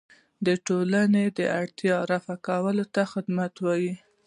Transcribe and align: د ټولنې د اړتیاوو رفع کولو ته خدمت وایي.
د 0.45 0.47
ټولنې 0.67 1.25
د 1.37 1.39
اړتیاوو 1.61 2.09
رفع 2.11 2.35
کولو 2.47 2.85
ته 2.93 3.01
خدمت 3.13 3.53
وایي. 3.65 3.93